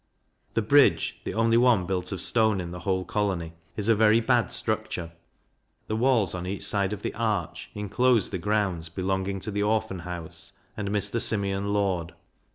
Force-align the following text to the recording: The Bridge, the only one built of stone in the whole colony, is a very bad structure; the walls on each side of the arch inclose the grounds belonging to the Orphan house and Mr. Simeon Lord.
The 0.55 0.63
Bridge, 0.63 1.21
the 1.25 1.35
only 1.35 1.57
one 1.57 1.85
built 1.85 2.11
of 2.11 2.21
stone 2.23 2.59
in 2.59 2.71
the 2.71 2.79
whole 2.79 3.05
colony, 3.05 3.53
is 3.77 3.87
a 3.87 3.93
very 3.93 4.19
bad 4.19 4.51
structure; 4.51 5.11
the 5.85 5.95
walls 5.95 6.33
on 6.33 6.47
each 6.47 6.63
side 6.65 6.91
of 6.91 7.03
the 7.03 7.13
arch 7.13 7.69
inclose 7.75 8.31
the 8.31 8.39
grounds 8.39 8.89
belonging 8.89 9.39
to 9.41 9.51
the 9.51 9.61
Orphan 9.61 9.99
house 9.99 10.53
and 10.75 10.89
Mr. 10.89 11.21
Simeon 11.21 11.71
Lord. 11.71 12.13